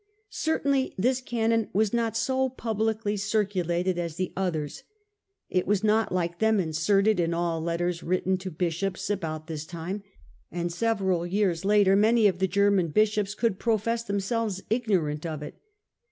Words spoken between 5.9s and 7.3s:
like them, inserted